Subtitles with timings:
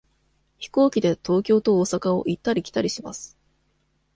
[0.57, 3.37] 飛行機で東京と大阪を行ったり来たりします。